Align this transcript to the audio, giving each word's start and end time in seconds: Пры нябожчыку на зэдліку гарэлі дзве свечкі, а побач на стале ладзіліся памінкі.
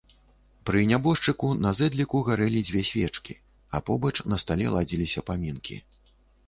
Пры 0.69 0.79
нябожчыку 0.91 1.49
на 1.65 1.73
зэдліку 1.79 2.23
гарэлі 2.31 2.65
дзве 2.71 2.81
свечкі, 2.91 3.39
а 3.77 3.85
побач 3.93 4.15
на 4.35 4.45
стале 4.47 4.65
ладзіліся 4.79 5.29
памінкі. 5.31 5.75